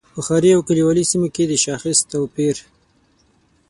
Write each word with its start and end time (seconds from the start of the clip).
په 0.13 0.19
ښاري 0.25 0.49
او 0.55 0.61
کلیوالي 0.67 1.03
سیمو 1.11 1.27
کې 1.35 1.43
د 1.47 1.53
شاخص 1.65 1.97
توپیر. 2.11 2.55